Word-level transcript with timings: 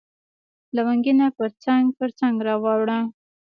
لونګینه 0.75 1.27
پرڅنګ، 1.37 1.85
پرڅنګ 1.97 2.35
را 2.47 2.55
واوړه 2.63 2.99